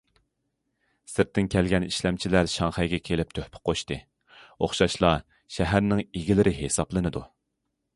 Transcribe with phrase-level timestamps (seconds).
[1.11, 4.01] سىرتتىن كەلگەن ئىشلەمچىلەر شاڭخەيگە كېلىپ تۆھپە قوشتى،
[4.41, 5.15] ئوخشاشلا
[5.59, 7.29] شەھەرنىڭ ئىگىلىرى ھېسابلىنىدۇ.